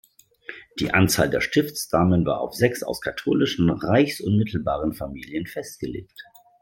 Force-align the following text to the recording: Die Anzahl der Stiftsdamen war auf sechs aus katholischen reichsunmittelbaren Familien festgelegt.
Die 0.79 0.91
Anzahl 0.95 1.29
der 1.29 1.41
Stiftsdamen 1.41 2.25
war 2.25 2.41
auf 2.41 2.55
sechs 2.55 2.81
aus 2.81 3.01
katholischen 3.01 3.69
reichsunmittelbaren 3.69 4.93
Familien 4.95 5.45
festgelegt. 5.45 6.23